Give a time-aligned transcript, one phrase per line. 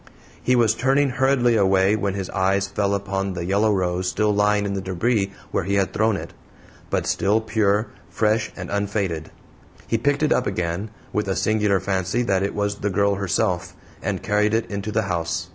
[0.41, 4.65] He was turning hurriedly away when his eyes fell upon the yellow rose still lying
[4.65, 6.33] in the debris where he had thrown it
[6.89, 9.29] but still pure, fresh, and unfaded.
[9.85, 13.75] He picked it up again, with a singular fancy that it was the girl herself,
[14.01, 15.49] and carried it into the house.